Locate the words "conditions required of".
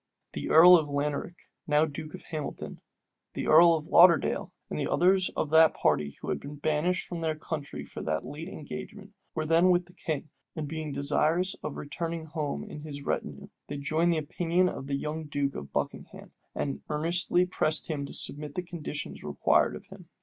18.67-19.85